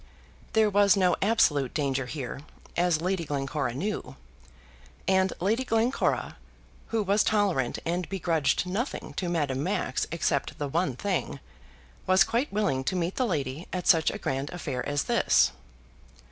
[0.53, 2.41] There was no absolute danger here,
[2.75, 4.15] as Lady Glencora knew;
[5.07, 6.37] and Lady Glencora,
[6.87, 11.39] who was tolerant and begrudged nothing to Madame Max except the one thing,
[12.07, 15.51] was quite willing to meet the lady at such a grand affair as this.